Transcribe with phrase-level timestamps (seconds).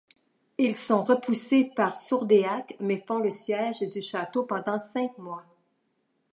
[0.57, 5.45] Ils sont repoussés par Sourdéac mais font le siège du château pendant cinq mois.